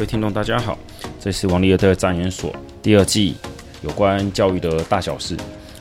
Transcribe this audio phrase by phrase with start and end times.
[0.00, 0.78] 各位听众，大家好，
[1.20, 3.36] 这是王立特战研所第二季
[3.82, 5.36] 有关教育的大小事。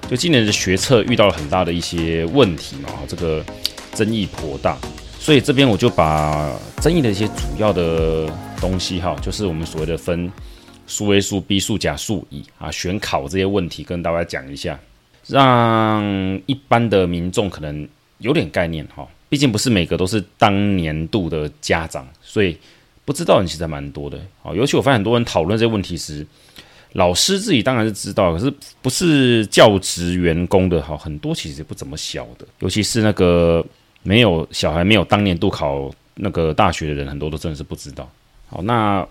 [0.09, 3.41] 就今年的学测遇到了很大的一些问题嘛，这个
[3.93, 4.77] 争议颇大，
[5.17, 8.29] 所以这边我就把争议的一些主要的
[8.59, 10.29] 东西哈，就是我们所谓的分
[10.85, 14.77] 数 A、数 B、数甲、数乙啊，选考这些问题跟大家讲一下，
[15.27, 16.03] 让
[16.45, 22.57] 一般的民众可能有点概念哈，毕竟不是每个都是当年度的家长，所以。
[23.09, 26.23] 不知道的人其实蛮多的，好，尤其我发现很多人讨论这些问题时，
[26.93, 33.65] 老师自己当然是知道，可是不是教职员工的，哈，很多其实不怎么晓得，尤其是那个
[34.03, 38.07] 没有小孩、没有当年度考那个大学的人，很多都真的是不知道。
[38.47, 39.03] 好，那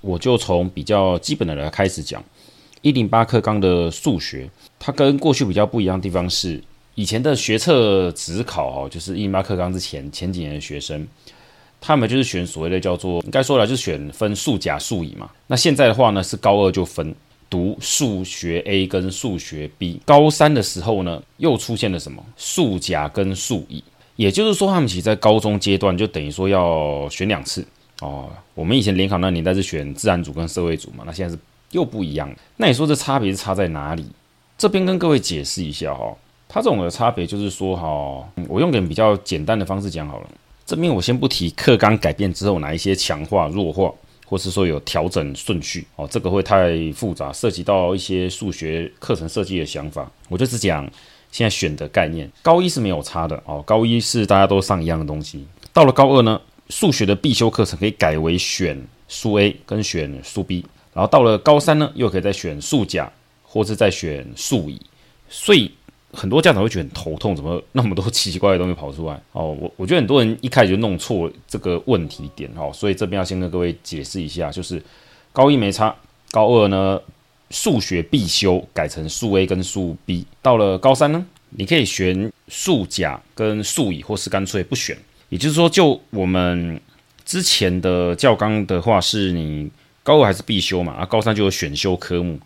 [0.00, 2.20] 我就从比较基本的来开始讲，
[2.82, 6.60] 一零八课纲的数学，它跟过去比较不一样的地方是，
[6.96, 11.06] 以前的学测只考，哈，就是一零八课纲之前前几年的学生。
[11.80, 15.30] 他们就是选所谓的叫做，应该说来就是选分数甲数乙嘛。
[15.46, 17.14] 那现在的话呢，是高二就分
[17.48, 23.84] 读数学 A 跟数学 B，高三的时候呢，又出现了什么数甲跟数乙，
[24.16, 27.64] 也就是说，他们其实在高中阶段就等于说要选两次
[28.00, 28.28] 哦。
[28.54, 32.28] 我们以前联考那年代是选自然组跟社会组嘛，那现在是又不一样。
[32.56, 34.04] 那你说这差别是差在哪里？
[34.58, 36.16] 这边跟各位解释一下哈、哦，
[36.48, 40.26] 它这种的差别就是说哈、哦，我用点比较简单的方式讲好了。
[40.66, 43.94] 这边我先不提课纲改变之后哪一些强化、弱化，
[44.26, 50.10] 或是说有调整顺序哦，这个会太复杂，涉及到一些数学课程设计的想法。
[50.28, 50.82] 我就只讲
[51.30, 52.28] 现在选的概念。
[52.42, 55.46] 高一是没有差的哦，高一是大家都上一样的东西。
[55.72, 63.08] 到了高二呢，数学的必修课程可以改为选数 A 跟选数 B，然后到了高三呢，又可以再选数甲，
[63.44, 64.80] 或是再选数乙。
[65.28, 65.70] 所以。
[66.12, 69.20] 很多家长会觉得很头痛，怎么那么多奇奇怪怪的东西跑出来？
[69.32, 74.82] 哦，我我觉得很多人一开始就弄错这个问题点哦，所以这边要先跟各位解释一下，就是
[75.32, 75.94] 高一没差，
[76.30, 76.98] 高二呢
[77.50, 84.96] 数学必修改成数 A 跟数 B，到了高三呢，你可以选数甲跟数乙，或是干脆不选。
[85.28, 86.80] 也就是说，就我们
[87.24, 89.68] 之前的教纲的话，是你
[90.02, 92.38] 高二还是必修嘛，啊，高三就有选修科目，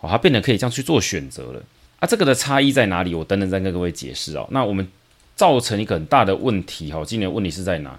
[0.00, 1.62] 哦，它变得可以这样去做选择了。
[2.00, 3.14] 啊，这个的差异在哪里？
[3.14, 4.46] 我等等再跟各位解释哦。
[4.50, 4.86] 那我们
[5.34, 7.98] 造成一个很大的问题哈，今年问题是在哪？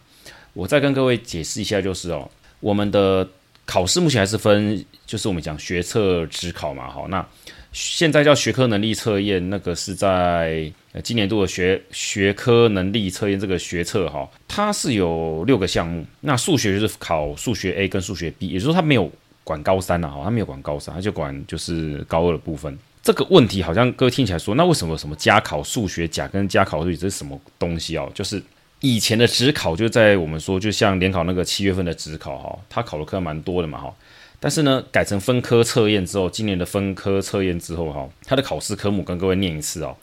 [0.53, 3.27] 我再跟各位解释一下，就是哦，我们的
[3.65, 7.05] 考试目前还是分，就是我们讲学测指考嘛，哈。
[7.09, 7.25] 那
[7.71, 10.71] 现在叫学科能力测验，那个是在
[11.03, 16.05] 今年度的学学科能力测验这个学测哈，它是有六个项目。
[16.21, 19.11] 那数学就是考数学 A 跟数学 B，也就是说它没有
[19.43, 22.77] 管高三了哈，它没有管高三，它就管就是高二的部分。
[23.09, 28.07] 这个问题好像各位听起来说，那为什么什么加考数学甲跟加考数乙这是什么东西哦？
[28.13, 28.39] 就是
[28.81, 33.91] 以前的职考就在我们说，就像联考那个七月份的职考哈，它考的科蛮多的嘛哈。
[34.39, 39.97] 但是呢，改成分科测验之后，今年的分科测验之后哈，它的考试科目跟各位念一次哦，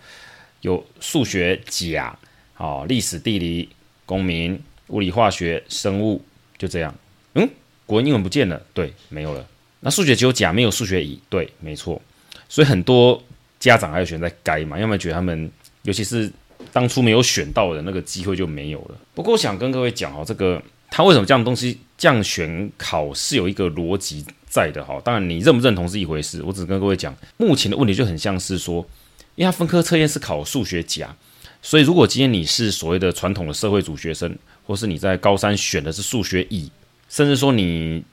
[0.62, 2.18] 有数学甲
[2.54, 3.68] 啊，历史、地理、
[4.04, 6.20] 公民、物理、化学、生物，
[6.58, 6.92] 就这样。
[7.34, 7.48] 嗯，
[7.86, 9.46] 国文、英文不见了，对，没有了。
[9.78, 12.02] 那数学只有甲，没有数学乙，对，没错。
[12.48, 13.22] 所以很多
[13.58, 15.50] 家长还有选在该嘛，要么觉得他们，
[15.82, 16.30] 尤其是
[16.72, 18.94] 当初没有选到的那个机会就没有了。
[19.14, 25.00] 不过我想跟各位讲哦，这个他为什么这样东西这样选考是有一个逻辑在的哈。
[25.04, 28.86] 当然你认不认同是一回事，我只跟各位讲，目前的问题就很像是说，
[29.34, 31.14] 因为他分科测验是考数学甲，
[31.62, 34.36] 所以如果今天你是所谓的传统的社会组学生，
[34.66, 36.70] 或是你在高三选的是数学乙，
[37.08, 38.04] 甚至说你。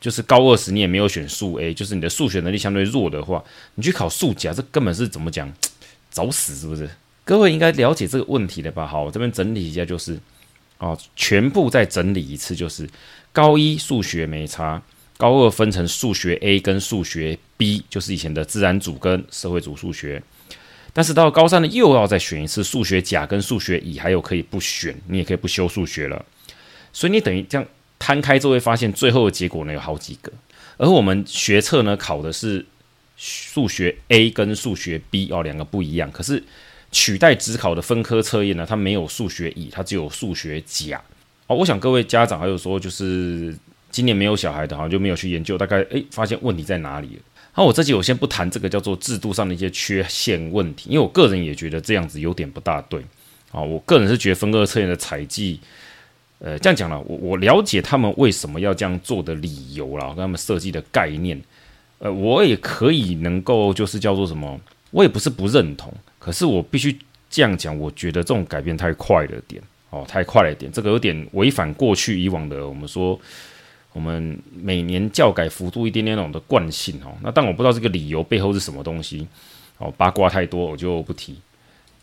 [0.00, 3.42] 就是高二时你也没有选数 A，就是你的数学能力相对弱的话，
[3.74, 5.52] 你去考数甲，这根本是怎么讲？
[6.10, 6.88] 找死是不是？
[7.24, 8.86] 各位应该了解这个问题的吧？
[8.86, 10.18] 好，我这边整理一下，就是
[10.78, 12.88] 哦，全部再整理一次，就是
[13.32, 14.80] 高一数学没差，
[15.16, 20.22] 高二分成数学 A 跟数学 B，就是以前的自然组跟社会组数学，
[20.92, 26.24] 但是到高三呢，又要再选一次数学甲跟数学乙，还有可以不选，你也可以不修数学了，
[26.92, 27.66] 所以你等于这样。
[27.98, 30.32] 摊开就会发现，最后的结果呢有好几个，
[30.76, 32.64] 而我们学测呢考的是
[33.16, 36.10] 数学 A 跟数学 B 哦，两个不一样。
[36.12, 36.42] 可是
[36.92, 41.02] 取代指考的分科测验呢，它没有数学乙，它只有数学甲
[41.48, 41.56] 哦。
[41.56, 43.56] 我想各位家长还有说，就是
[43.90, 47.22] 今年没有小孩的哈，就没有去研究，大概诶发现问题在哪里了。
[47.56, 53.02] 那我这集我先不谈这个叫做制度上的一些缺陷问题，因为我个人也觉得这样子有点不大对
[53.50, 53.60] 啊。
[53.60, 55.58] 我个人是觉得分科测验的采计。
[56.40, 61.40] 呃，这样讲了，我我了解他们为什么要这样做的理由了，跟他们设计的概念，
[61.98, 64.60] 呃，我也可以能够就是叫做什么，
[64.92, 66.96] 我也不是不认同，可是我必须
[67.28, 73.18] 这样讲，我觉得这种改变太快了点，哦，太快了点，这个有点违反过去以往的我们说，
[73.92, 77.10] 我们每年教改幅度一点点那种的惯性哦。
[77.20, 79.26] 那但我不知道这个理由背后是什么东西
[79.78, 81.36] 哦，八卦太多我就不提。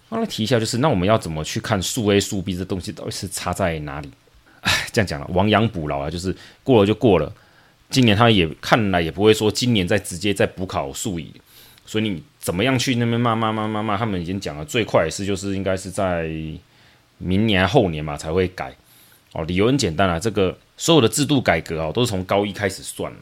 [0.09, 4.09] 刚才提一下，就是那我们要怎么去看数 A 数 B 这东西到底是差在哪里？
[4.65, 7.31] 哎，这样讲了，亡羊补牢啊，就是过了就过了。
[7.89, 11.31] 今年他也看来也不会说今年再直接再补考数乙，
[11.85, 13.95] 所以你怎么样去那边骂骂骂骂骂？
[13.95, 16.27] 他们已经讲了，最快也是就是应该是在
[17.19, 18.73] 明年后年嘛才会改。
[19.33, 23.19] 哦，理由很简单啊，这个所有的制度改革啊，都是从高一开始算了，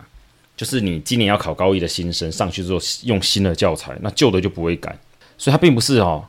[0.56, 4.98] 就是你今年要考高一的新生上去之后用新的教材，那旧的就不会改，
[5.38, 6.25] 所以他并不是哦。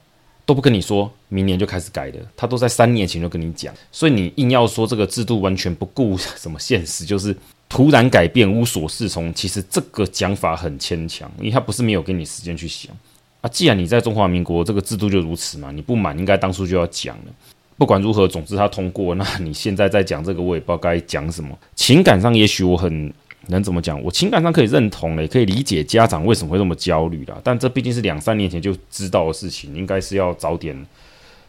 [0.47, 7.35] 都不跟你说，明年就开始改的，他都在三年前就跟你讲，所以你硬要说这个制度完全不顾什么现实，就是
[7.69, 9.33] 突然改变无所适从。
[9.33, 12.95] 其实这个讲法很牵强，因为他不是没有给你时间去想
[13.41, 13.49] 啊。
[13.49, 17.33] 既然你在中华民国这个制度就如此嘛，你不满应该当初就要讲了。
[17.77, 21.59] 不管如何，总之他通过，那你现在在讲这个，我也不知道该讲什么。
[21.75, 23.13] 情感上也许我很。
[23.49, 24.01] 能怎么讲？
[24.03, 27.41] 我情感上可以认同嘞，可以理解家长为什么会这么焦虑的。
[27.45, 30.87] 但这毕竟是两三年前就知道的事情，应该是要早点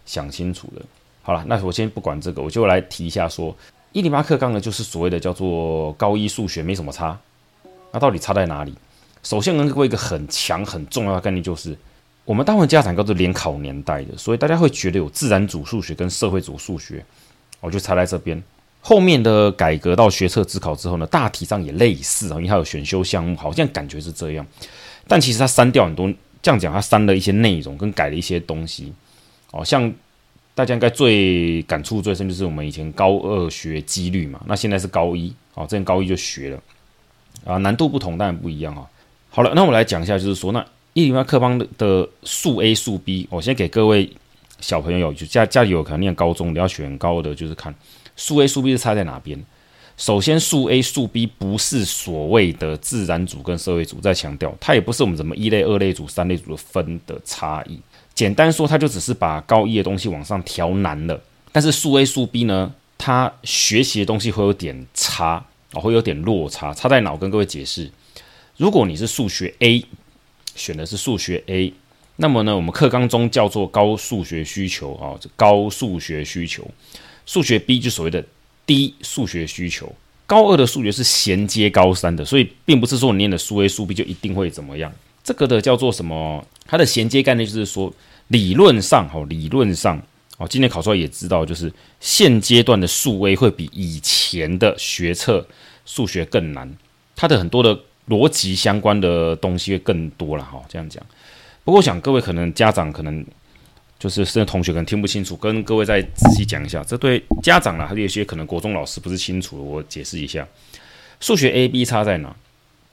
[0.05, 0.81] 想清楚的。
[1.21, 3.55] 好了，那我先不管这个，我就来提一下说，
[3.93, 7.17] 一零八课纲呢，就是所谓的叫做高一数学没什么差。
[7.91, 8.73] 那到底差在哪里？
[9.23, 11.75] 首先，能给我一个很强很重要的概念，就是
[12.25, 17.03] 我们大部分家长都是联考年代的，所以大家会觉得有自然组数学跟社会组数学，
[17.61, 18.43] 我就差在这边。
[18.87, 24.45] 后面的改革到学测指考之后呢，大体上也类似啊，因为它有选修项目，好像感觉是这样，
[25.07, 26.07] 但其实它删掉很多，
[26.39, 28.93] 这样讲它删了一些内容跟改了一些东西，
[29.49, 29.91] 哦，像
[30.53, 36.61] 大家应该最感触最深就是我们以前高二学几率嘛，那现在是高一，哦，之前高一就学了，
[37.43, 38.85] 啊，难度不同当然不一样啊。
[39.31, 44.11] 好了，那我来讲一下，就是说那一零八课纲的数 A 数 B，我先给各位
[44.59, 47.73] 小朋友，就家家里有可能念高中，你要选高的，就是看。
[48.15, 49.43] 数 A 数 B 是差在哪边？
[49.97, 57.79] 首先，数 A 数 B 不是所谓的自然组跟社会组，再强调，它也不是我们什么一类、二类组、三类组的分的差异。
[58.13, 61.21] 简单说，它就只是把高一的东西往上调难了。
[61.53, 66.73] 但是数 A 数 B 呢，它学习的东西会有点差哦，会有点落差。
[66.73, 67.13] 差在哪？
[67.13, 67.89] 我跟各位解释。
[68.57, 69.85] 如果你是数学 A，
[70.55, 71.73] 选的是数学 A，
[72.17, 76.69] 那么呢，我们课纲中叫做高数学需求啊，高数学需求。
[77.25, 78.23] 数学 B 就所谓的
[78.65, 79.93] 低数学需求，
[80.25, 84.91] 高二的数学是衔接高三的，所以并不是说你念的数 A 数 B 就一定会怎么样。
[85.23, 86.45] 这个的叫做什么？
[86.67, 87.91] 它的衔接概念就是说，
[88.27, 90.01] 理论上哈，理论上
[90.37, 95.47] 哦，今天考出来也知道，就是现阶段的数 A 会比以前的学测
[95.85, 96.71] 数学更难，
[97.15, 100.61] 它的很多的逻辑相关的东西会更多了哈。
[100.69, 101.03] 这样讲，
[101.63, 103.25] 不过我想各位可能家长可能。
[104.05, 106.83] 就是甚至同学可能听不清楚，跟各位再仔细讲一下。
[106.83, 110.47] 这对家长啦，还有些可能国中老师不是清楚，我解释一下。
[111.19, 112.35] 数学 A、B 差在哪？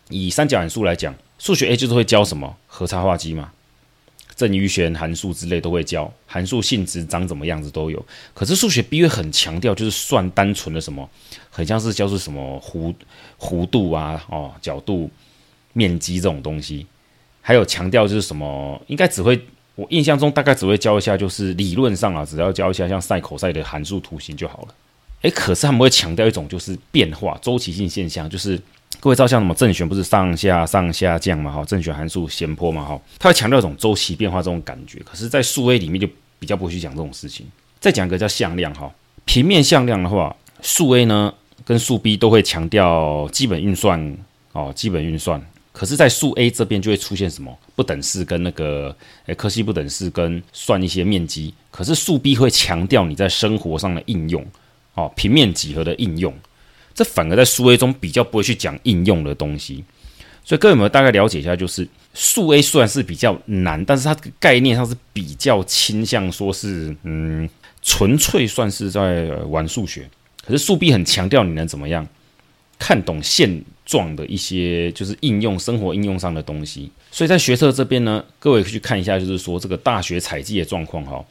[0.08, 3.52] 以三角函数来讲，数学 A 就是会教什么和差化积嘛，
[4.34, 8.02] 正余弦函数之类都会教，函数性质长怎么样子都有。
[8.32, 11.06] 可是数学 B 会很强调，就是算单纯的什么，
[11.50, 12.94] 很像是教是什么弧
[13.38, 15.10] 弧度啊、哦角度、
[15.74, 16.86] 面积这种东西，
[17.42, 19.38] 还有强调就是什么，应该只会。
[19.74, 24.74] 我印象中大概只会教一下，就是理论上啊，只要教一下像赛口赛的函数图形就好了。
[25.22, 28.60] 诶，可是他们会强调一种就是变化周期性现象，就是
[29.00, 31.50] 各位知道像什么正弦不是上下上下降嘛？
[31.50, 32.84] 哈，正弦函数弦坡嘛？
[32.84, 34.98] 哈，他会强调一种周期变化这种感觉。
[35.04, 37.46] 可是，在数 A 里面就比较不会去讲这种事情。
[37.80, 38.92] 再讲一个叫向量哈，
[39.24, 41.32] 平面向量的话，数 A 呢
[41.64, 44.16] 跟数 B 都会强调基本运算
[44.52, 45.40] 哦，基本运算。
[45.72, 51.54] 可是，在数 A 这边就会出现什么不等式跟那个诶，柯西不等式跟算一些面积。
[51.70, 54.46] 可是数 B 会强调你在生活上的应用，
[54.94, 56.34] 哦，平面几何的应用。
[56.92, 59.82] 这反而在数 A 中比较不会去讲应用的东西。
[60.44, 61.56] 所以各位有没有大概了解一下？
[61.56, 67.48] 就是数 A 虽然是比较难，但是它概念上是比较倾向说是嗯，
[67.80, 70.06] 纯粹算是在玩数学。
[70.44, 72.06] 可是数 B 很强调你能怎么样
[72.82, 81.24] 看懂现状的一些就是应用生活应用上的东西，所以在学测这边呢，各位可以去看一下，就是说这个大学采集的状况哈。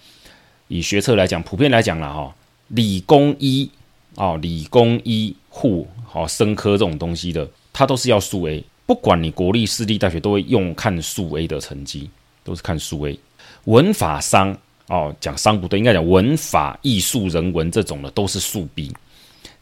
[0.69, 2.33] 以学测来讲，普遍来讲了哈，
[2.69, 3.69] 理工医
[4.15, 8.63] 哦，理工医护哦，生科这种东西的，它都是要数 A。
[8.85, 12.09] 不管你国立私立大学，都会用看数 A 的成绩，
[12.45, 13.19] 都是看数 A。
[13.65, 18.89] 文法商哦，讲商不对，应该讲文法艺术人文这种的，都是数 B。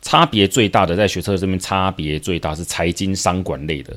[0.02, 3.96] 差别最大的在学测这边，差别最大是财经商管类的，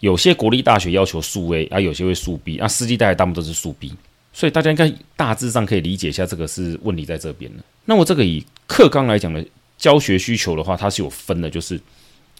[0.00, 3.92] 有些国立大学要求数 A 啊，有些会数 B，那司机大学大部分都是数 B，
[4.32, 7.62] 所以大家应该大致上可以理解一下，这个是问题在这边的。
[7.84, 9.44] 那我这个以课纲来讲的
[9.78, 11.80] 教学需求的话，它是有分的，就是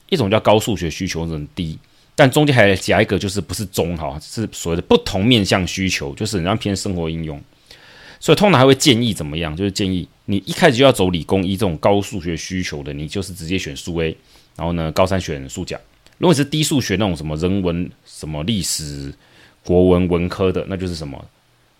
[0.09, 1.79] 一种叫高数学需求，一种低，
[2.17, 7.41] 但中间还夹一个就是不是中哈，是所谓的不同面向需求，就是你要偏生活应用。
[8.25, 9.55] 所以通常还会建议怎么样？
[9.55, 14.17] 就是建议你一开始就要走理工一这种高数学需求的，你就是直接选数 A，
[14.57, 15.79] 然后呢高三选数甲。
[16.17, 19.13] 如果是低数学那种什么人文、什么历史、
[19.63, 21.23] 国文文科的，那就是什么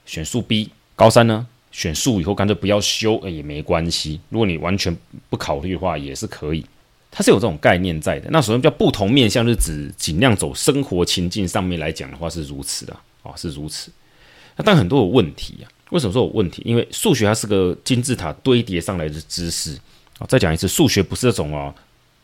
[0.05, 0.69] 选数 B。
[0.95, 4.21] 高三呢选数以后干脆不要修，也没关系。
[4.29, 4.95] 如果你完全
[5.31, 6.63] 不考虑的话，也是可以。
[7.11, 8.29] 它是有这种概念在的。
[8.31, 13.91] 那首先叫不同面向，是指尽量走生活情境上面来讲的话是如此的啊，是如此。
[14.57, 15.73] 那但很多有问题啊。
[15.95, 16.61] 为什么说有问题？
[16.65, 19.79] 因为数学它是个金字塔堆叠上来的知识
[20.19, 20.27] 啊！
[20.29, 21.73] 再讲一次，数学不是那种啊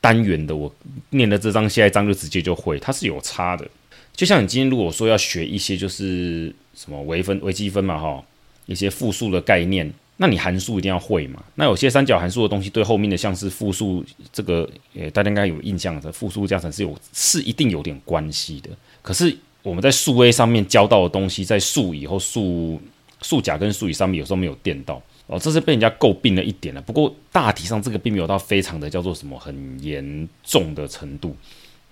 [0.00, 0.74] 单元的，我
[1.10, 3.64] 念了这章，下一章就直接就会，它是有差的。
[4.12, 8.20] 就像你今天如果说要学一些就是什么微分、微积分嘛，哈，
[8.66, 11.40] 一些复数的概念，那你函数一定要会嘛。
[11.54, 18.70] 那有些三角函数的东西，对后面的像是复数这个，呃，大家应该有印象的，复数加成是有是一定有点关系的。
[19.00, 22.80] 可是我们在数 A 上面教到的东西，在数以后数。
[23.22, 26.80] 数甲跟数乙上面有时候没有电到哦，这是被人家诟病了一点了。
[26.82, 31.36] 不过大体上这个并没有到非常的叫做什么很严重的程度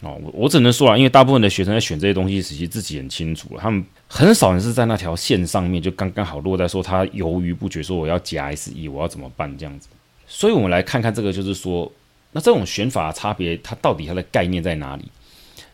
[0.00, 0.18] 哦。
[0.22, 9.88] 我我只能说啊，因为大部分的学生在选这些东西时，其实自己很清楚了，他们很少人是在那条线上面就刚刚好落在说他犹豫不决，说我要加 SE，我要怎么办这样子。
[10.26, 11.90] 所以我们来看看这个，就是说
[12.32, 15.04] 那这种选法的差别，它到底它的概念在哪里？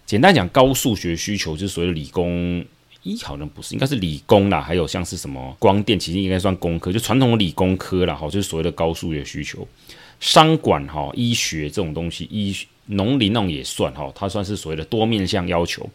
[0.05, 2.63] 简单讲，高数学需求就是所谓理工。
[3.05, 9.65] 一好像不是，应该是理工啦，还有像是什么光电，其实应该算工科，就传统的理工科啦，哈，就是所谓的高数学需求。
[10.19, 12.57] 商管哈，医学这种东西，医
[12.87, 15.89] 农林那种也算哈，它算是所谓的多面向要求。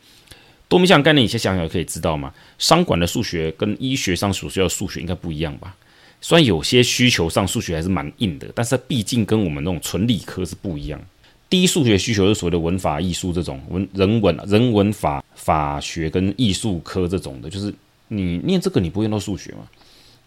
[0.67, 2.31] 多面向概念，你先想想可以知道吗？
[2.59, 5.75] 商管的数学跟医学上所需要的数学应该不一样吧？
[6.21, 11.01] 虽然有些需求上数学还是蛮硬的，但是毕竟跟我们那种纯理科是不一样。
[11.49, 17.73] 低数学需求是所谓的文法艺术这种文人文人文法法学跟艺术科这种的，就是
[18.07, 19.67] 你念这个你不会用到数学吗？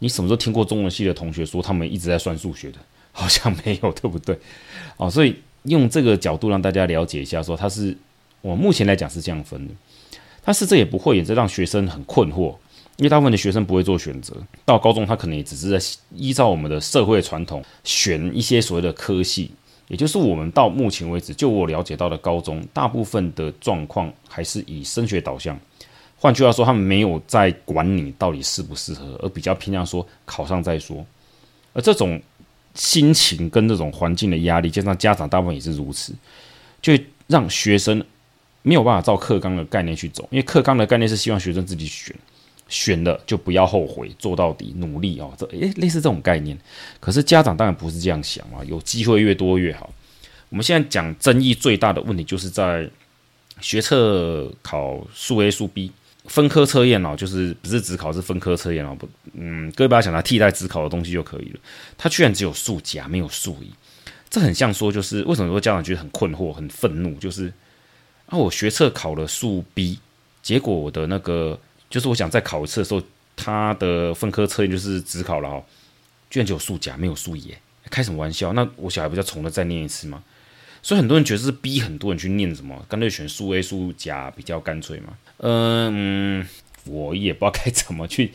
[0.00, 2.78] 你什么时候听过中文系的同学说他们一直在算数学的？
[3.14, 4.36] 好像没有，对不对？
[4.96, 7.96] 哦，所以用这个角度让大家了解一下，说他是
[8.40, 9.74] 我目前来讲是这样分的，
[10.44, 12.56] 但是这也不会也是让学生很困惑，
[12.96, 15.86] 因为大部分的学生不会做选择，到高中他可能也只是在
[16.16, 19.52] 依照我们的社会传统选一些所谓的科系。
[19.88, 25.58] 也就是我们到目前为止，就我了解到的高中，大部分的状况还是以升学导向。
[26.16, 31.04] 换句话说，他们没有在管你到底适不适合，而比较偏向说考上再说。
[31.72, 32.20] 而这种
[32.74, 36.14] 心情跟这种环境的压力，加上家长大部分也是如此，
[36.80, 36.96] 就
[37.26, 38.02] 让学生
[38.62, 40.26] 没有办法照课纲的概念去走。
[40.30, 42.14] 因为课纲的概念是希望学生自己选。
[42.72, 45.30] 选了就不要后悔，做到底，努力哦。
[45.36, 46.58] 这诶，类似这种概念。
[47.00, 49.92] 可是家长当然不是这样想啊，有机会越多越好。
[50.48, 52.88] 我们现在讲争议最大的问题，就是在
[53.60, 55.92] 学测考数 A 数 B
[56.24, 61.60] 分科测验哦，就是不是只考是分科测验哦，不，嗯，各位不要想它替代只考的东西就可以了。
[61.98, 63.70] 它居然只有数甲没有数乙，
[64.30, 67.52] 这很像说就是为什么说家长觉得很困惑、很愤怒，就是
[68.24, 69.98] 啊，我学测考了数 B，
[70.42, 71.60] 结果我的那个。
[71.92, 73.02] 就是我想再考一次的时候，
[73.36, 75.62] 他的分科测验就是只考了哈，
[76.30, 77.54] 居然只有数甲没有数乙，
[77.90, 78.54] 开什么玩笑？
[78.54, 80.24] 那我小孩不就重了再念一次吗？
[80.80, 85.12] 所以很多人觉得是逼很多人去念什么，干脆选数 A 数甲比较干脆嘛。
[85.36, 86.48] 嗯，
[86.86, 88.32] 我也不知道该怎么去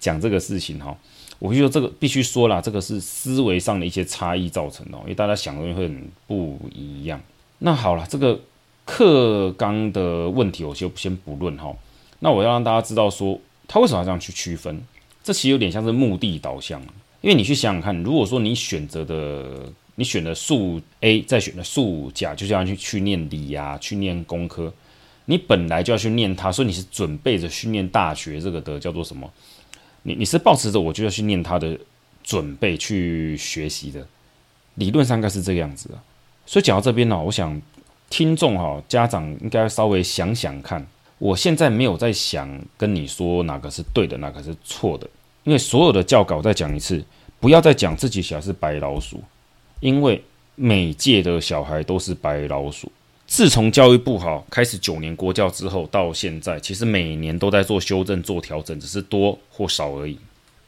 [0.00, 0.96] 讲这个事情哈。
[1.38, 7.20] 我就说这个必须说啦，这个是思维上的一些差异造成的，因为大家想的会很不一样。
[7.58, 8.40] 那好了，这个
[8.86, 11.76] 课纲的问题我就先不论哈。
[12.24, 13.38] 那我要让大家知道说，
[13.68, 14.82] 他为什么要这样去区分？
[15.22, 16.80] 这其实有点像是目的导向，
[17.20, 24.72] 因为你去想想看，如果说你选择的，你选的数 A，再选的数甲，就这样去去念理啊，去念工科，
[25.26, 29.30] 你本来就要去念它，所以你是准备着去念大学这个的，叫做什么？
[30.04, 31.78] 你你是抱持着我就要去念它的
[32.22, 34.08] 准备去学习的，
[34.76, 35.98] 理论上应该是这个样子的。
[36.46, 37.60] 所以讲到这边呢，我想
[38.08, 40.86] 听众哈，家长应该稍微想想看。
[41.24, 45.08] 我现在没有在想跟你说哪个是对的，哪个是错的，
[45.44, 47.02] 因为所有的教稿再讲一次，
[47.40, 49.22] 不要再讲自己小孩是白老鼠，
[49.80, 50.22] 因为
[50.54, 52.92] 每届的小孩都是白老鼠。
[53.26, 60.18] 自从教育部好开始九年国教之后，到现在其实每年都在做修正、做调整，只是多或少而已。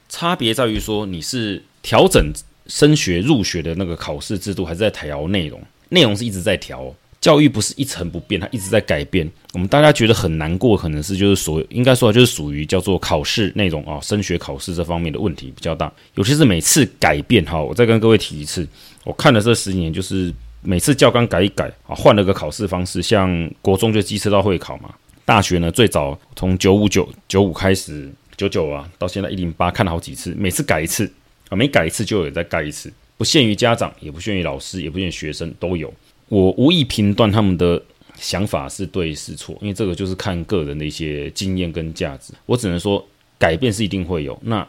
[0.08, 2.32] 差别在于说你是调整
[2.66, 5.60] 升学入学的那个考试制度，还是在调内容？
[5.90, 6.94] 内容是一直在调。
[7.20, 9.28] 教育不是一成不变，它一直在改变。
[9.52, 15.92] 我们大家觉得很难过，可能是就是所应该说就是属于叫做考试内容啊，升学考试这方面的问题比较大。
[16.14, 18.68] 尤其是每次改变哈，我再跟各位提一次，
[19.02, 20.32] 我看了这十年，就是
[20.62, 24.94] 每次教纲改一改啊，换了个考试方式，像国中就机车到会考嘛，
[25.24, 31.10] 大学呢最早从九五九九五开始，九九啊，到现在一零八看了好几次，每次改一次
[31.48, 35.92] 啊，每改一次就有再改一次，不限于家长，也不限于老师，也不限于学生，都有。
[36.28, 37.80] 我无意评断他们的
[38.16, 42.32] 想法是对是错，因为这个就是看个人的一些经验跟价值。
[42.46, 43.06] 我只能说
[43.38, 44.38] 改变是一定会有。
[44.42, 44.66] 那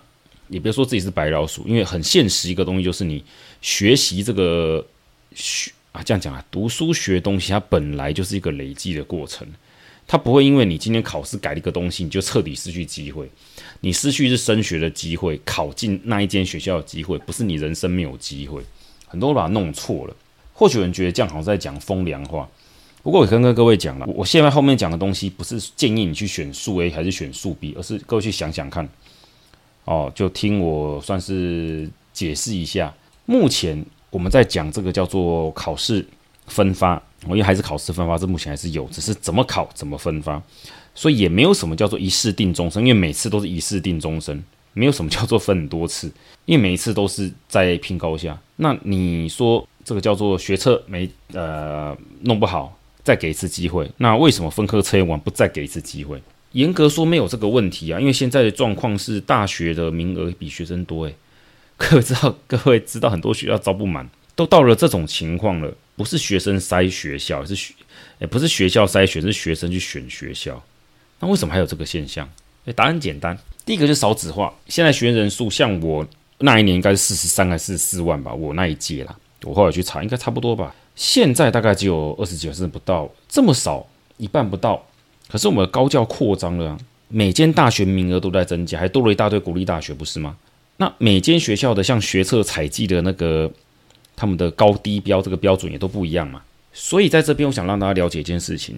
[0.49, 3.23] 也别说自己是白老鼠，因为很现实一个东西就是你
[3.61, 4.85] 学习这个
[5.33, 9.47] 学啊，这样讲啊，读书学东西，它本来就是一个累积的过程，
[10.05, 13.29] 它不会因为你今天考试改了一个东西，你就彻底失去机会。
[13.81, 18.61] 你失去是升学的机会，考进那一间学校的机会，不是你人生没有机会。
[19.07, 20.15] 很多人把它弄错了。
[20.57, 22.49] 或许有人觉得这样好像在讲风凉话，
[23.03, 28.89] 不过我跟跟各位讲了，我现在后面讲的东西不是建议你去选数 A 还是选数 B，而是各位去想想看，
[29.85, 32.91] 哦，就听我算是解释一下。
[33.27, 36.03] 目前我们在讲这个叫做考试
[36.47, 40.41] 分发，我因为还是考试分发，这目前还是有，只是怎么考怎么分发，
[40.95, 46.11] 所以也没有什么叫做一试定终身，因为每次都是一试定终身，没有什么叫做分很多次，
[46.45, 48.35] 因为每一次都是在拼高下。
[48.55, 49.67] 那你说？
[49.87, 53.89] 这个叫做学测没呃弄不好，再给一次机会。
[53.95, 56.21] 那为什么分科测验完不再给一次机会？
[56.51, 61.15] 严格说没有这个问题啊，因为现在的状况是大学的名额比学生多诶。
[61.77, 67.73] 各位知道，各位知道很多学校招不满，都到了这种情况了，不是学生筛学校，是学
[68.19, 70.61] 也不是学校筛选，是学生去选学校。
[71.21, 72.29] 那为什么还有这个现象？
[72.65, 74.53] 诶，答案简单，第一个就是少子化。
[74.67, 76.05] 现在学员人数像我
[76.39, 79.15] 那一年应该是四十三还是四十四万吧，我那一届啦。
[79.43, 80.73] 我后来去查，应该差不多吧。
[80.95, 83.85] 现在大概只有二十几，甚至不到，这么少，
[84.17, 84.83] 一半不到。
[85.27, 86.77] 可是我们的高教扩张了，
[87.07, 90.35] 每间大学名额都在增加，还多了一大堆国立大学，不是吗？
[90.77, 93.51] 那每间学校的像学测采计的那个
[94.15, 96.41] 他们的高低标这个标准也都不一样嘛。
[96.73, 98.75] 所以在这边，我想让大家了解一件事情：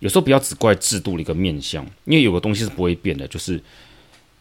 [0.00, 3.62] 有时候不要只怪制度的一个面向，因为有个东西是不会变的，就是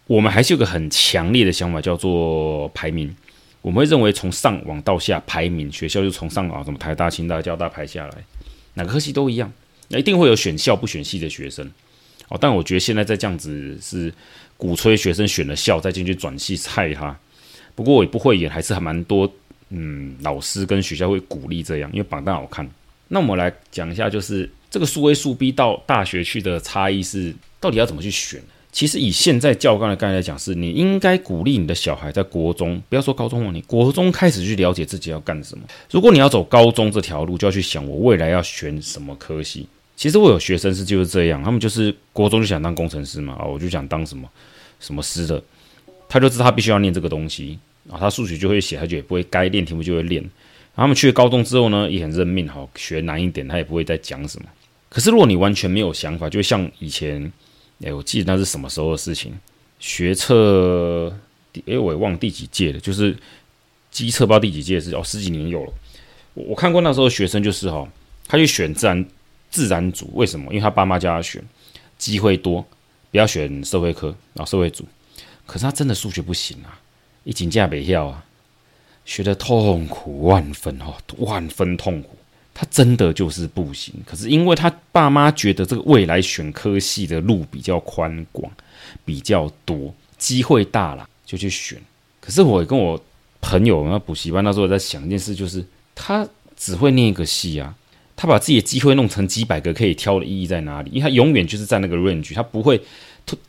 [0.08, 3.14] 我们还是有个很强烈的想法，叫做排名。
[3.62, 8.14] 我们会认为从上往到下排名，学校就从上啊什么台大、清大、交大排下来，
[8.74, 9.52] 哪个科系都一样，
[9.90, 11.70] 那一定会有选校不选系的学生
[12.30, 12.38] 哦。
[12.42, 14.12] 但我觉得现在在这样子是
[14.58, 17.20] 鼓吹学生选了校再进去转系，菜哈。
[17.76, 19.32] 不过我也不会演，还是还蛮多
[19.70, 22.70] 嗯老师跟学校会鼓励这样，因为榜单好看。
[23.10, 28.42] 那我们来讲一下，就是这个数 A 数 B 到大学去的差异是到底要怎么去选？
[28.72, 35.64] 其实以现在教纲的概念来讲，是你应该鼓励你的小孩在国中，不要说高中了，你国中开始去了解自己要干什么。
[35.92, 39.68] 如果你要走高中这条路，就要去想我未来要选什么科系。
[39.98, 44.26] 其实我有学生是就是这样，他们就是国中就想当工程师嘛，啊，我就想当什么
[44.80, 45.44] 什么师的，
[46.08, 50.24] 他就知道他必须要念这个东西啊，他数学就会写，他就也不会该练题目就会练。
[50.74, 54.48] 他们去了高中之后呢，也很认命，好学难一点，他也不会再讲什么。
[54.88, 57.30] 可是如果你完全没有想法，就像以前。
[57.84, 59.38] 哎，我记得那是什么时候的事情？
[59.80, 61.12] 学测，
[61.66, 63.18] 哎，我也忘第几届了，就是
[63.90, 65.74] 机测不知道第几届是哦，十几年有了。
[66.36, 67.90] 我我看过那时候学生就是哈、哦，
[68.28, 69.06] 他去选自然
[69.50, 70.46] 自然组，为什么？
[70.52, 71.44] 因为他爸妈叫他选，
[71.98, 72.64] 机会多，
[73.10, 74.86] 不要选社会科，然后社会组。
[75.48, 76.80] 可是他真的数学不行啊，
[77.24, 78.24] 一请假北跳啊，
[79.04, 82.16] 学得痛苦万分哦，万分痛苦。
[82.62, 88.52] 他真的就是不行，可是因为他爸妈觉得这个未来选科系的路比较宽广，
[89.04, 91.82] 比较多，机会大了，就去选。
[92.20, 93.04] 可是我跟我
[93.42, 97.74] 朋友那补习班那时候在想一件事，就是他只会念一个系啊，
[98.16, 100.92] 他把自己的机会弄成几百个可以挑的意义在哪里？
[100.92, 102.80] 因为他永远就是在那个 range，他不会，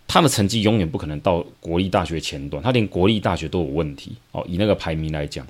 [0.08, 4.42] 他的成绩永远不可能到国立大学前端，他连国立大学都有问题哦。
[4.48, 5.46] 以那个排名来讲，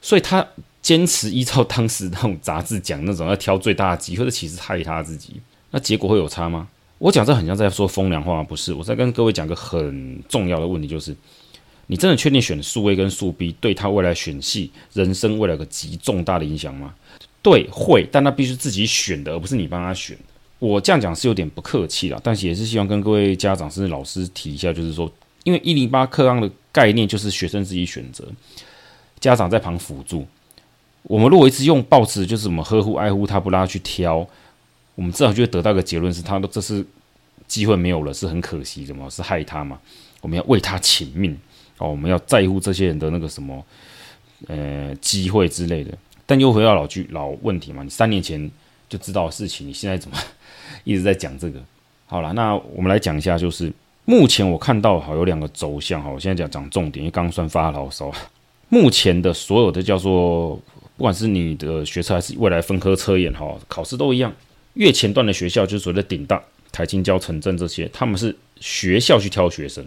[0.00, 0.46] 所以他。
[0.86, 5.32] 坚持依照当时那种杂志讲那种要挑最大的机会，这其实害他自己。
[5.72, 6.68] 那结果会有差吗？
[6.98, 8.72] 我讲这很像在说风凉话，不是？
[8.72, 11.12] 我在跟各位讲个很重要的问题，就是
[11.88, 16.94] 你真的确定选数 A 跟数 B 对他未来选系、人生未来有个极重大的影响吗？
[17.42, 20.16] 对，会，但他必须自己选的，而不是你帮他选。
[20.60, 28.24] 我这样讲是有点不客气了，但是也是希望跟各位家长甚至老师提一下，就是说，因为一零八课纲的概念就是学生自己选择，
[29.18, 30.24] 家长在旁辅助。
[31.08, 34.26] 我们如果一直用报纸就是什么呵护爱护他，不让他去挑，
[34.94, 36.84] 我们至少就会得到一个结论是，他的这是
[37.46, 39.78] 机会没有了，是很可惜的嘛，是害他嘛。
[40.20, 41.38] 我们要为他请命
[41.78, 43.64] 哦，我们要在乎这些人的那个什么
[44.48, 45.96] 呃机会之类的。
[46.26, 48.50] 但又回到老句老问题嘛，你三年前
[48.88, 50.16] 就知道事情，你现在怎么
[50.82, 51.60] 一直在讲这个？
[52.06, 53.72] 好了，那我们来讲一下，就是
[54.04, 58.10] 目前我看到好有两个走向哈，我现在讲讲重点，因为刚刚算发牢骚。
[58.68, 60.60] 目前的所有的叫做
[60.96, 64.32] 不管是你的学测还是未来分科测验哈，考试都一样。
[64.74, 69.84] 越前段的学校，就是所谓的顶大、台青交、城镇这些，他们是学校去挑学生，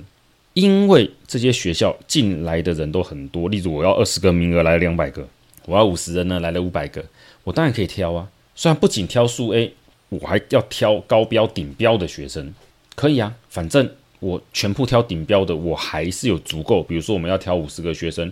[0.54, 3.50] 因为这些学校进来的人都很多。
[3.50, 5.28] 例如，我要二十个名额来了两百个，
[5.66, 7.04] 我要五十人呢来了五百个，
[7.44, 8.30] 我当然可以挑啊。
[8.56, 9.74] 虽然不仅挑数 A，
[10.10, 12.54] 我还要挑高标顶标的学生，
[12.96, 13.90] 可以啊，反正。
[14.22, 16.84] 我全部挑顶标的，我还是有足够。
[16.84, 18.30] 比如说，我们要挑五十个学生，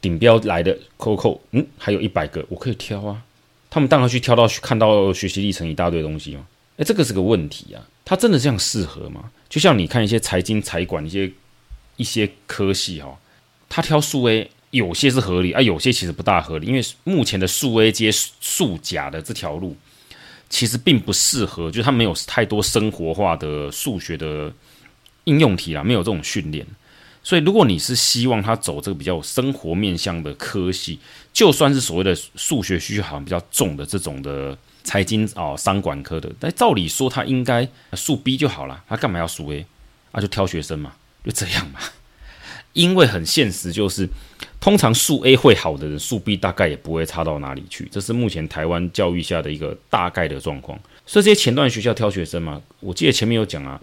[0.00, 3.22] 顶标来的扣扣，嗯，还有一百个，我可以挑啊。
[3.70, 6.46] 他们当然去挑到看到学习历程一大堆东西嘛。
[6.76, 7.86] 诶，这个是个问题啊。
[8.04, 9.30] 他真的这样适合吗？
[9.48, 11.30] 就像你看一些财经、财管一些
[11.96, 13.18] 一些科系哈，
[13.68, 16.66] 他挑数 A 有些是合理啊，有些其实不大合理。
[16.66, 19.76] 因为目前的数 A 接数甲的这条路，
[20.48, 24.52] 其实并不适合，就是他没有太多生活化的数学的。
[25.24, 26.66] 应用题啦，没有这种训练，
[27.28, 30.98] 所以如果你是希望他走这个比较生活面向的科系，
[31.30, 39.66] 就算是所谓的数学需求好像比较重的这种的财经哦商管科的，但照理说他应该数 B 就好了，他干嘛要数 A
[40.10, 40.22] 啊？
[40.22, 41.80] 就挑学生嘛，就这样嘛。
[42.72, 44.08] 因为很现实，就是
[44.58, 50.80] 通常数 A 会好的人，数 B 大概也不会差到哪里去，这是目前台湾教育下的一个大概的状况。
[51.04, 53.78] 所以这些前段学校挑学生嘛，我记得前面有讲啊。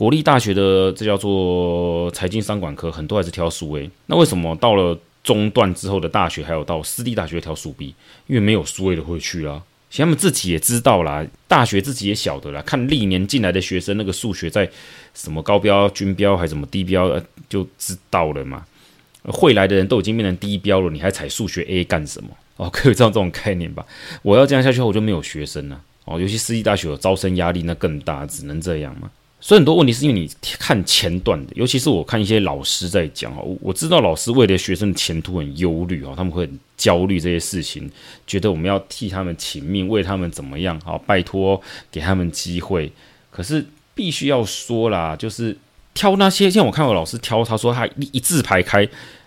[0.00, 3.90] 国立大学的这叫做财经商管科，很多还是挑数 A。
[4.06, 7.94] 那为什么到了中段之后的大学，还有到私立大学挑数 B？
[8.26, 9.62] 因为没有数 A 的会去啊。
[9.90, 12.62] 其实他们自己也知道啦，大学自己也晓得啦。
[12.62, 14.66] 看历年进来的学生，那个数学在
[15.12, 18.64] 什么高标、均标还是什么低标，就知道了嘛。
[19.24, 22.30] 会来的人都已经变成低标了，你还采数学 A 干什么？
[22.56, 23.84] 哦，可以这样这种概念吧？
[24.22, 25.78] 我要这样下去，我就没有学生了。
[26.06, 29.10] 哦，尤其私立大学有招生压力，那更大，只能这样嘛。
[29.42, 37.90] 所以很多问题是因为你看前段的，尤其是我看一些老师在讲哦，我知道老师为了学生的前途很忧虑哦，他们会很焦虑这些事情，
[38.26, 42.92] 觉得我们要替他们请命，为他们怎么样好，拜托给他们机会。
[43.30, 45.56] 可是必须要说啦，就是
[45.94, 48.86] 挑那些像我看到老师挑，他说他一字排开，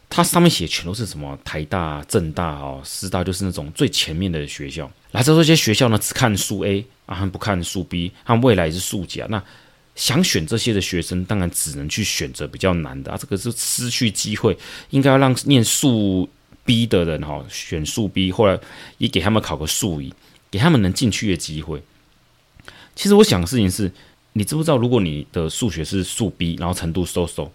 [0.10, 4.90] 他上面写全都是什么台大、政大哦、师大，就是那种最前面的学校。
[5.12, 9.42] 来这些学校呢，只看数 A 啊，他们不看数 B，他们未来是数甲那。
[9.96, 14.58] 想选这些的学生，当然只能去选择比较难的啊，这个是失去机会。
[14.90, 16.28] 应该要让念数
[16.66, 18.60] B 的人哈选数 B，后来
[18.98, 20.14] 也给他们考个数乙，
[20.50, 21.82] 给他们能进去的机会。
[22.96, 23.92] 其实我想的事情是，
[24.34, 27.52] 你知不知道，如果你的数学是数 B，然后程度 so so，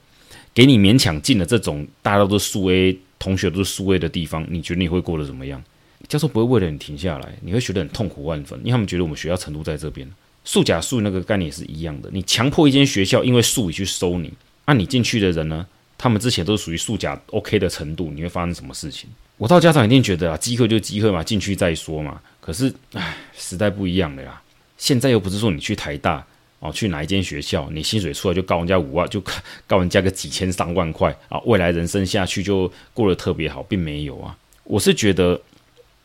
[0.55, 5.63] 给你勉强进了这种大家都数 A，同学都是数 A 的地方，你觉得你会过得怎么样？
[6.07, 10.09] 教授不会为了你停下来，你会觉得很痛苦万分，因为他们觉得我们学校程度在这边。
[10.49, 14.33] 数甲数那个概念是一样的，你强迫一间学校因为数乙去收你，
[14.65, 15.67] 那、你进去的人呢？
[15.99, 19.11] 他们之前都是属于数甲 OK 的程度，你会发生什么事情？
[19.37, 22.19] 我到家长一定觉得啊，机会就机会嘛，进去再说嘛。
[22.41, 24.41] 可是，唉，时代不一样了呀。
[24.79, 26.27] 现在又不是说你去台大
[26.61, 29.23] 哦，去哪一间学校，你薪水出来就高人家五万，就
[29.69, 34.35] 高人家个几千上万块啊，未来人生下去就过得特别好，并没有啊。
[34.65, 35.39] 我是觉得，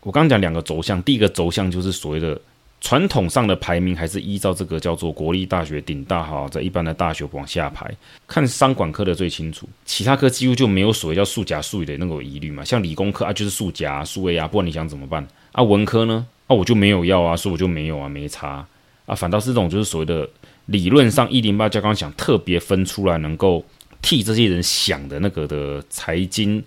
[0.01, 2.37] 我刚刚讲两个轴向，第一个轴向就是所谓的。
[2.83, 7.89] 传统上的排名还是依照这个叫做国立大学顶大哈，在一般的大学往下排，
[8.27, 12.61] 看商管科的最清楚，其他科几乎就没有所谓叫数甲数乙的那个疑虑嘛。
[12.61, 15.63] 像理工科啊，就是数甲数 A 啊，不管你想怎么办啊。
[15.63, 18.67] 文科呢，啊我就没有要啊，所以我就没有啊，没差
[19.05, 19.15] 啊。
[19.15, 20.29] 反倒是这种就是所谓的
[20.65, 23.65] 理论上一零八加刚想特别分出来，能够
[24.01, 26.61] 替这些人想的那个的财经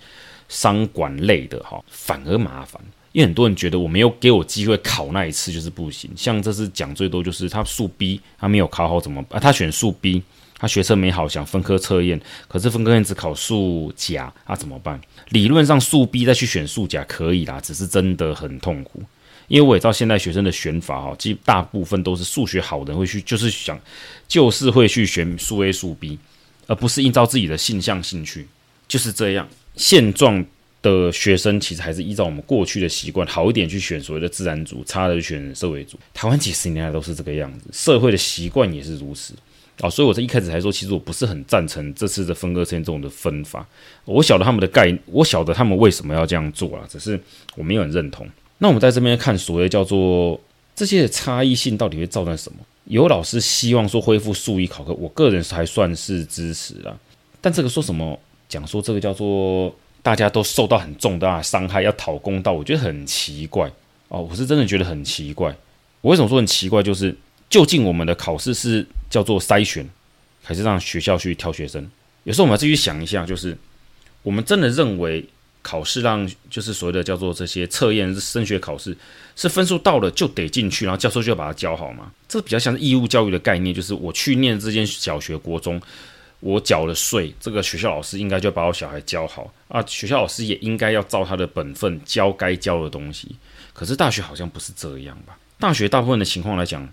[0.48, 2.80] 商管类的哈，反而麻烦。
[3.16, 9.40] 因为很多人觉得我没有给我机会考那一次就是不行，像这次讲最多就是他数 B 他没有考好怎么办？
[9.40, 10.22] 他选数 B，
[10.58, 15.00] 他学测没好想分科测验，可是分科验只考数甲，他怎么办？
[15.30, 19.02] 理论上数 B 再去选数甲可以啦，只是真的很痛苦。
[19.48, 23.80] 因为我也知道现在学生的选法哈，其实大部分都是数学好的人会去，就是想
[24.28, 26.18] 就是会去选数 A 数 B，
[26.66, 28.46] 而不是依照自己的性向兴趣，
[28.86, 30.44] 就是这样现状。
[30.86, 35.98] 的学生其实还是依照我们过去的习惯，好一点去选所谓的自然组，差的选社会组。
[36.14, 39.34] 台湾几十年来都是这个样子，社会的习惯也是如此
[39.80, 39.90] 啊。
[39.90, 43.66] 所以我在一开始还说，其实我不是很赞成这次的分割线这种的分法。
[44.04, 47.18] 我晓得他们的概，我晓得他们为什么要这样做啊，只是
[47.56, 48.26] 我没有很认同。
[48.58, 50.40] 那我们在这边看所谓叫做
[50.74, 52.58] 这些的差异性到底会造成什么？
[52.84, 56.96] 有老师希望说恢复数一考科，我个人还算是支持啦。
[57.40, 58.18] 但这个说什么
[58.48, 59.74] 讲说这个叫做。
[60.06, 63.68] 大家都受到很重大的伤害，要讨公道，我觉得很奇怪
[64.06, 64.22] 哦。
[64.22, 65.52] 我是真的觉得很奇怪。
[66.00, 66.80] 我为什么说很奇怪？
[66.80, 67.12] 就是
[67.50, 69.84] 究竟我们的考试是叫做筛选，
[70.44, 71.84] 还是让学校去挑学生？
[72.22, 73.58] 有时候我们要自己想一下，就是
[74.22, 75.28] 我们真的认为
[75.60, 78.96] 考试让就是所谓的叫做这些测验升学考试，
[79.34, 82.12] 是分数到了就得进去，然后教授就要把它教好吗？
[82.28, 85.82] 这比较像义务教育的概念，就是我去念这间小学、国中，
[86.40, 93.34] 我缴了税，这个学校老师应该就把我小孩教好啊，学校老师也应该要照他的本分教该教的东西。
[93.72, 95.38] 可是大学好像不是这样吧？
[95.58, 96.86] 大学大部分的情况来讲，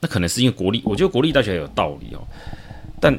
[0.00, 2.26] 那可能是因为国立，我觉得国立大学有道理哦。
[3.00, 3.16] 但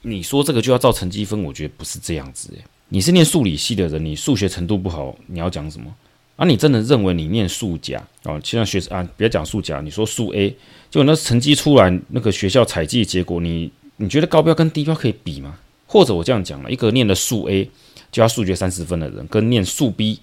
[0.00, 2.64] 你说这个就要照成绩分，我觉得不是这样子诶。
[2.88, 5.94] 你是念数理系的人，你数学程度不好，你要讲什么？
[6.36, 8.40] 啊，你真的认为你念数甲哦？
[8.42, 10.48] 现在学啊，别讲数甲，你说数 A，
[10.90, 15.58] 结果那成绩出来，那个学校采计结果，你你觉得高标跟低标可以比吗？
[15.86, 17.70] 或者我这样讲了，一个念了数 A
[18.10, 20.18] 就要数学三十分的人，跟念数 B。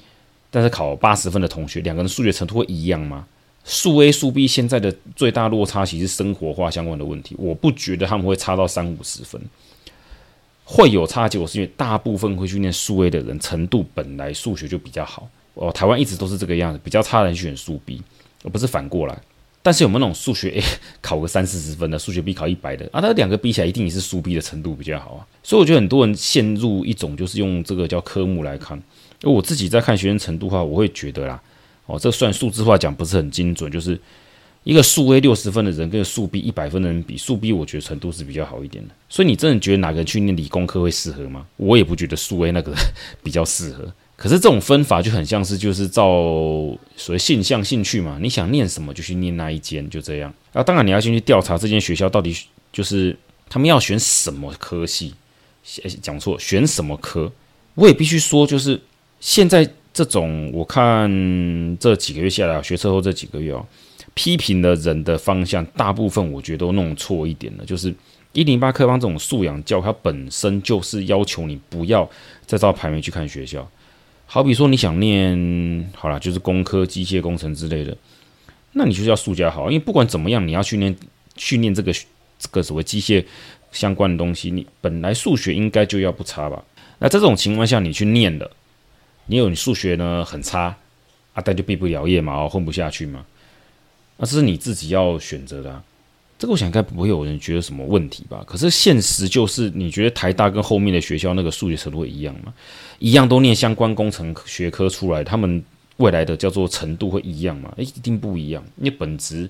[0.52, 3.28] 但是考八十分的同学，两个人数学程度会一样吗？
[3.64, 9.40] 数 A 数 B 现在的最大落差其实是生活化相关的问题，我不觉得他们会差到三五十分，
[10.64, 18.02] 会有差，结果是因为大部分会去念数 A 的人程度本来数学就比较好哦，台湾一直都是这个样子，比较差的人选数 B，
[18.44, 19.16] 而不是反过来。
[19.62, 20.64] 但是有没有那种数学 A
[21.02, 23.00] 考个三四十分的，数学 B 考一百的啊？
[23.02, 25.28] 那两个比起来，一定也是数 B 的程度比较好啊。
[25.44, 28.82] 所以我觉得很多人陷入一种就是用这个叫科目来看。
[29.24, 31.42] 而我自己在看学生程度的话，我会觉得啦，
[31.88, 34.00] 哦，这算数字化讲不是很精准，就是
[34.64, 38.94] 一个数 A 六十分的人跟数 B 一百分的人比，数 B 我觉得程度是比较好一点的。
[39.10, 41.46] 所以你真的觉得哪个人去念理工科会适合吗？
[41.58, 42.74] 我也不觉得数 A 那个
[43.22, 43.92] 比较适合。
[44.20, 46.04] 可是这种分法就很像是就是照
[46.98, 50.34] 所谓性向兴趣嘛，你想念什么就去念那一间，就这样。
[50.52, 52.36] 啊，当然你要先去调查这间学校到底
[52.74, 53.18] 就是
[53.50, 55.14] 他们要选什么科系，
[56.02, 57.32] 讲错，选什么科，
[57.76, 58.80] 我也必须说就是。
[59.22, 61.10] 现在这种，我看
[61.78, 63.66] 这几个月下来，学测后这几个月哦，
[64.14, 67.66] 批评的人的方向，大部分我觉得都弄错一点了。
[67.66, 67.94] 就是
[68.32, 72.10] 一零八课纲这种素养教，它本身就是要求你不要
[72.46, 73.70] 再照排名去看学校。
[74.32, 77.98] 好比说你想念好了，就是工科、机械工程之类的，
[78.74, 80.96] 那你就是要数甲好，因为不管怎么样，你要去念
[81.36, 81.92] 训练这个
[82.38, 83.26] 这个所谓机械
[83.72, 86.64] 相关的东西，你本来数学应该就要不差吧？
[87.00, 88.52] 那在这种情况下，你去念了。
[89.26, 90.76] 你有你数学呢很差
[91.34, 93.26] 啊，但就毕不了业嘛，哦，混不下去嘛，
[94.18, 95.82] 那是你自己要选择的。
[96.40, 98.42] 这个我想应该不会有人觉得什么问题吧？
[98.48, 102.54] 可是现实就是，你觉得台大跟后面的学校那个数学程度一样吗？
[103.00, 105.62] 一样都念相关工程学科出来，他们
[105.98, 107.74] 未来的叫做程度会一样吗？
[107.76, 108.64] 诶，一定不一样。
[108.78, 109.50] 因为本质，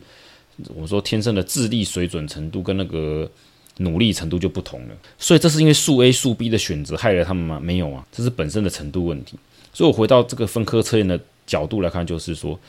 [0.74, 3.30] 我说天生的智力水准程度跟那个
[3.78, 4.96] 努力程度就不同了。
[5.20, 7.60] 所以这是因为数 A 数 B 的选择害了他们吗？
[7.60, 9.38] 没有啊，这是本身的程度问题。
[9.72, 12.60] 所以，我回到这个分科测验的角度来看，就是说，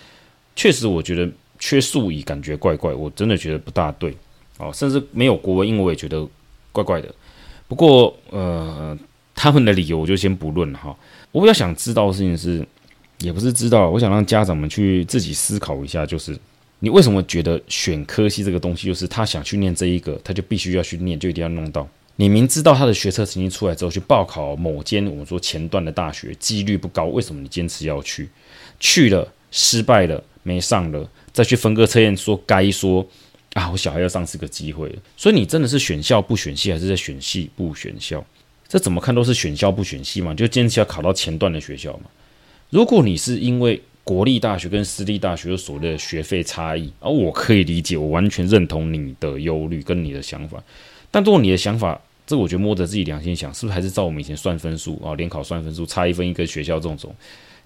[0.55, 1.27] 确实，我觉得
[1.61, 4.13] 缺数以感觉怪怪，我真的觉得不大对
[4.59, 4.73] 哦。
[4.75, 6.27] 甚至没有国文、英文，我也觉得
[6.73, 7.15] 怪怪的。
[7.69, 8.99] 不过，呃，
[9.33, 10.97] 他们的理由我就先不论哈。
[11.31, 12.67] 我比较想知道的事情是，
[13.21, 16.37] 也不是知道，我想让家长们去自己思考一下，就是
[16.81, 21.87] 你为什么觉得选科系这个东西，就是他想去念这一个，他就必须要去念，就一定要弄到。
[22.17, 28.29] 你明知道他的学测成绩出来之后去报考某间我们说前段的大学几率不高，为什么你坚持要去？
[28.79, 33.07] 去了失败了没上了，再去分割测验说该说
[33.55, 34.91] 啊，我小孩要上是个机会。
[35.17, 38.25] 所以你真的是选校不选系，还是在选系不选校？
[38.69, 42.05] 这怎么看都是选校不选系嘛，就坚持要考到前段的学校嘛。
[42.71, 50.63] 如果你是因为国立大学跟私立大学所谓的学费差异，而我可以理解，我完全认同你的忧虑跟你的想法。
[51.11, 55.15] 但如果你的想法，这我觉得摸着自己良心想，是不是还是照我们以前算分数啊？
[55.17, 57.13] 联考算分数，差一分一个学校这种种，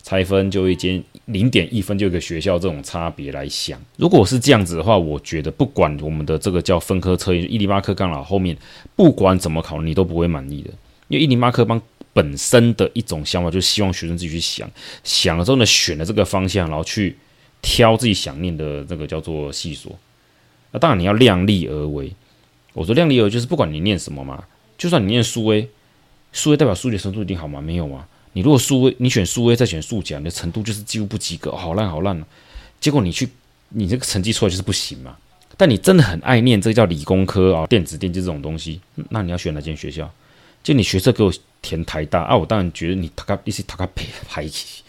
[0.04, 3.80] 拆分就一间零点一分就一个学校这种差别来想。
[3.96, 8.54] 如果是这样子的话，我觉得不管我们的这个叫分科测验，一零八课纲了后面
[8.94, 10.68] 不管怎么考，你都不会满意的。
[11.08, 11.80] 因为一零八课纲
[12.12, 14.70] 本身的一种想法，就是希望学生自己去想，
[15.02, 17.16] 想了之后呢，选了这个方向，然后去
[17.62, 19.98] 挑自己想念的这个叫做系所。
[20.72, 22.12] 那当然你要量力而为。
[22.74, 24.44] 我说量力而为，就是不管你念什么嘛。
[24.76, 25.68] 就算你念数 A，
[26.32, 27.62] 数 A 代表数学程度一定好吗？
[27.62, 28.06] 没有啊。
[28.34, 32.26] 你如果数位你选数位再选数甲，你的程度就是几乎不及格，好烂好烂了。
[32.80, 33.28] 结果你去，
[33.68, 35.16] 你这个成绩出来就是不行嘛。
[35.56, 40.12] 但你真的很爱念这个叫理工科啊，电子电机这种东西，那你要选哪间学校？
[40.64, 44.82] 就你学测给我填台大啊，我当然觉得你他个一些他个排排挤，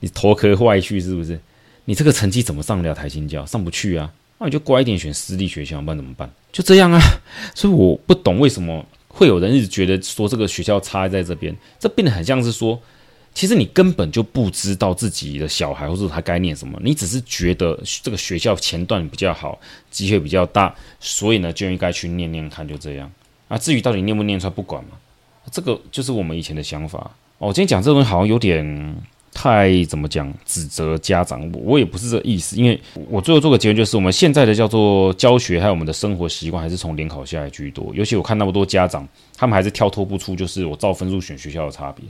[0.00, 1.38] 你头壳坏去是不是？
[1.84, 3.44] 你这个成绩怎么上得了台新教？
[3.44, 4.10] 上不去啊。
[4.38, 6.30] 那你就乖一点选私立学校，不然怎么办？
[6.50, 7.00] 就这样啊。
[7.54, 8.86] 所以我不懂为什么。
[9.18, 12.80] 会有人一直觉得说这个学校差在这边，这变得很像是说，
[13.34, 19.58] 其实你根本就不知道自己的小孩或者他该念什么，你只是觉得这个学校前段比较好，
[19.90, 23.10] 机会比较大，所以呢就应该去念念看，就这样
[23.48, 23.58] 啊。
[23.58, 24.90] 至于到底念不念出来不管嘛，
[25.50, 27.10] 这个就是我们以前的想法。
[27.38, 28.96] 哦，我今天讲这东西好像有点
[29.32, 37.92] 太怎么讲，指责家长，我我也不是这意思，因为我最后做个结论就是，我们现在的叫做教学，还有我们的生活习惯，还是从联考下来居多。
[37.94, 42.04] 尤其我看那么多家长，他们还是跳脱不出，就是我照分数选学校的差别。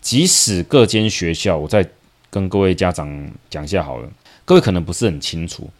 [0.00, 1.86] 即使各间学校，我再
[2.30, 4.08] 跟各位家长讲一下好了，
[4.44, 5.70] 各位可能不是很清楚。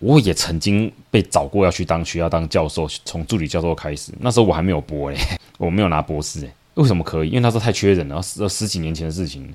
[0.00, 4.10] 我也曾经被找过要去当学校当教授，从助理教授开始。
[4.18, 6.52] 那时候我还没有博诶，我没有拿博士诶。
[6.74, 7.28] 为什么可以？
[7.28, 9.48] 因为那时候太缺人了，十十几年前的事情。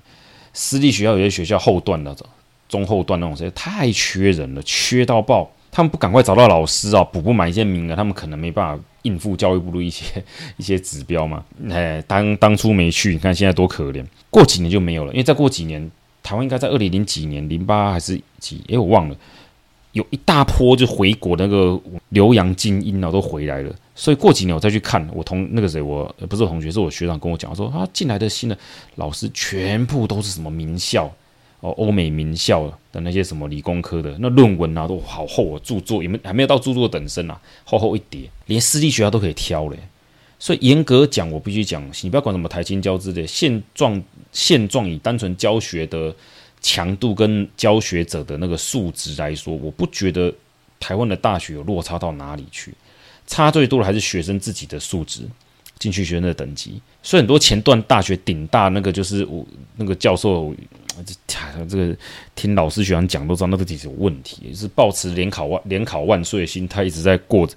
[0.59, 2.25] 私立学校有些学校后段那种
[2.67, 5.47] 中后段那种，实在太缺人了，缺到爆。
[5.69, 10.03] 他们不赶快找到老师啊，补不满一些名额，他们可能没办法应付教育部的一些
[10.57, 11.45] 一些指标嘛。
[11.69, 14.03] 哎，当当初没去，你看现在多可怜。
[14.31, 15.91] 过几年就没有了，因为再过几年，
[16.23, 18.63] 台湾应该在二零零几年，零八还是几？
[18.69, 19.15] 哎，我忘了。
[19.97, 21.79] 有一大波就回国那个
[22.09, 23.75] 留洋精英啊，都回来了。
[23.95, 28.55] 所以过几年我再去看，我同那个谁，我不是我同学，是我学长跟我讲说，他进来的新的
[28.95, 31.11] 老师全部都是什么名校
[31.61, 39.77] 哦，欧美名校的那些什么理工科的，那论文啊都好厚啊，著作也没还没有到著作等身啊，厚厚一叠，连私立学校都可以挑嘞。
[40.37, 43.99] 所以严格讲，我必须讲，你不要管什么台清教之类，现状
[44.31, 46.15] 现状以单纯教学的。
[46.67, 50.33] 强度跟教学者的那个素质来说，我不觉得
[50.81, 52.73] 台湾的大学有落差到哪里去，
[53.25, 55.21] 差最多的还是学生自己的素质，
[55.79, 56.81] 进去学生的等级。
[57.01, 60.53] 所以很多前段大学顶大那个就是我那个教授，
[61.69, 61.95] 这个
[62.35, 67.47] 听老师学长讲都知道那个其实有问题，是抱持联考万联考万岁的心态一直在过，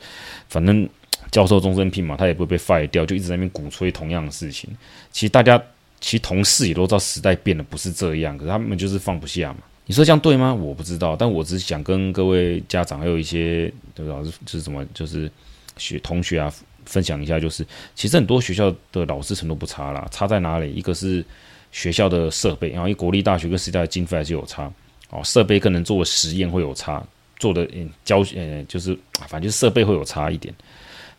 [0.49, 0.89] 反正
[1.33, 4.71] 教授终身聘嘛，他也不会被 fire 掉，就一直在那边鼓吹同样的事情。
[5.11, 5.61] 其实大家。
[6.01, 9.59] 其实同事也都知道时代变了，不是这样，可是他们就是放不下嘛。
[9.87, 10.55] 你说这样对吗？
[10.55, 15.31] 我不知道，但我只是想跟各位家长还有一些对老师就是什么，就是
[15.77, 16.53] 学同学啊
[16.87, 20.73] 分享一下，就是其实很多学校的老师程度不差啦，差在哪里？
[20.73, 21.25] 一个是
[21.73, 24.73] 学校的设备，然后一国立大学跟私立大学经费还是有差
[25.11, 27.05] 哦，设备可能做的实验会有差，
[27.39, 28.97] 做的嗯教呃就是
[29.29, 30.55] 反正就是设备会有差一点。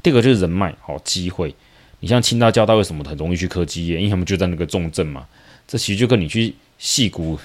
[0.02, 1.54] 第二个就是人脉好机会。
[2.02, 3.98] 你像清大、交大为什么很容易去科技业？
[3.98, 5.26] 因为他们就在那个重镇嘛。
[5.66, 7.40] 这其实就跟你去戏谷，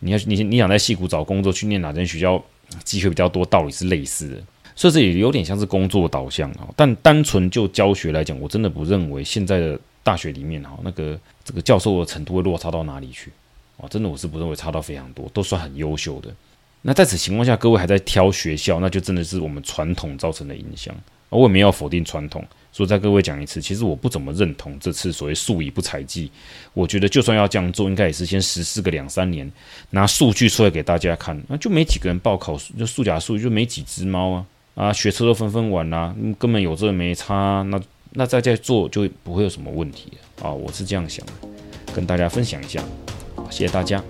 [0.00, 2.42] 你要你你想在戏谷找工作，去念哪间学校
[2.82, 4.36] 机会比较多，道理是类似的。
[4.74, 6.66] 所以这也有点像是工作导向啊。
[6.74, 13.30] 但单纯就教学来讲，我真的不认为现在的大学里面哈，那个这个教授的程度会落差到哪里去
[13.76, 13.86] 啊？
[13.88, 16.34] 真的我是不认为差到非常多，都算很优秀的。
[16.82, 20.94] 那在此情况下，各位还在挑学校，那就真的是我们传统造成的影响。
[21.28, 22.42] 我也没有否定传统。
[22.80, 26.30] 所以再各位讲一次，其实我不怎么认同这次所谓数以不采计。
[26.72, 29.52] 我觉得就算要这样做，应该也是先实施个两三年，
[29.90, 31.38] 拿数据出来给大家看。
[31.46, 37.60] 那就没几个人报考，就数甲数就没几只猫啊啊，学车都纷纷玩啦，根本有这没差。
[37.68, 37.78] 那
[38.12, 40.50] 那再再做就不会有什么问题啊。
[40.50, 41.32] 我是这样想的，
[41.94, 42.82] 跟大家分享一下。
[43.50, 44.02] 谢谢大家。